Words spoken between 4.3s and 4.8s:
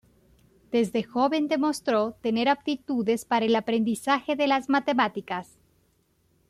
de las